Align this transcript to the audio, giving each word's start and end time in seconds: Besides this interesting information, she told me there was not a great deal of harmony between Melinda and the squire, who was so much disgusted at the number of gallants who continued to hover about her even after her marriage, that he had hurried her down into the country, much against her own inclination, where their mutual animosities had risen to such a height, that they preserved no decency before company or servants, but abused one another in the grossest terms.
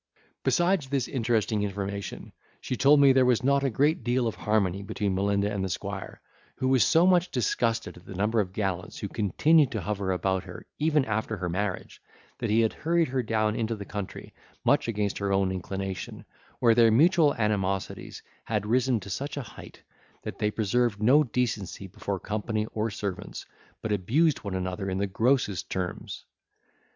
Besides 0.43 0.89
this 0.89 1.07
interesting 1.07 1.61
information, 1.61 2.33
she 2.59 2.75
told 2.75 2.99
me 2.99 3.13
there 3.13 3.23
was 3.23 3.43
not 3.43 3.63
a 3.63 3.69
great 3.69 4.03
deal 4.03 4.25
of 4.25 4.33
harmony 4.33 4.81
between 4.81 5.13
Melinda 5.13 5.51
and 5.53 5.63
the 5.63 5.69
squire, 5.69 6.21
who 6.55 6.69
was 6.69 6.83
so 6.83 7.05
much 7.05 7.29
disgusted 7.29 7.95
at 7.97 8.05
the 8.07 8.15
number 8.15 8.39
of 8.39 8.51
gallants 8.51 8.97
who 8.97 9.07
continued 9.07 9.69
to 9.73 9.81
hover 9.81 10.11
about 10.11 10.45
her 10.45 10.65
even 10.79 11.05
after 11.05 11.37
her 11.37 11.49
marriage, 11.49 12.01
that 12.39 12.49
he 12.49 12.61
had 12.61 12.73
hurried 12.73 13.09
her 13.09 13.21
down 13.21 13.55
into 13.55 13.75
the 13.75 13.85
country, 13.85 14.33
much 14.65 14.87
against 14.87 15.19
her 15.19 15.31
own 15.31 15.51
inclination, 15.51 16.25
where 16.57 16.73
their 16.73 16.89
mutual 16.89 17.35
animosities 17.35 18.23
had 18.45 18.65
risen 18.65 18.99
to 19.01 19.09
such 19.11 19.37
a 19.37 19.43
height, 19.43 19.83
that 20.23 20.39
they 20.39 20.49
preserved 20.49 20.99
no 20.99 21.23
decency 21.23 21.85
before 21.85 22.19
company 22.19 22.65
or 22.73 22.89
servants, 22.89 23.45
but 23.83 23.91
abused 23.91 24.39
one 24.39 24.55
another 24.55 24.89
in 24.89 24.97
the 24.97 25.05
grossest 25.05 25.69
terms. 25.69 26.25